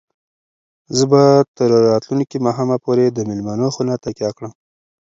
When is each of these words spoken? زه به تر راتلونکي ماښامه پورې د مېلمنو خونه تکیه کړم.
زه 0.97 1.03
به 1.11 1.21
تر 1.57 1.69
راتلونکي 1.89 2.37
ماښامه 2.45 2.77
پورې 2.85 3.05
د 3.09 3.19
مېلمنو 3.29 3.67
خونه 3.75 3.93
تکیه 4.03 4.31
کړم. 4.37 4.51